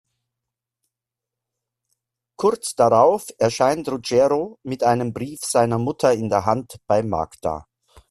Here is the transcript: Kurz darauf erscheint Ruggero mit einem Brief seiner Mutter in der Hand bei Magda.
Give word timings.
Kurz 2.35 2.73
darauf 2.73 3.27
erscheint 3.37 3.87
Ruggero 3.87 4.57
mit 4.63 4.81
einem 4.83 5.13
Brief 5.13 5.41
seiner 5.43 5.77
Mutter 5.77 6.11
in 6.11 6.27
der 6.27 6.47
Hand 6.47 6.77
bei 6.87 7.03
Magda. 7.03 7.67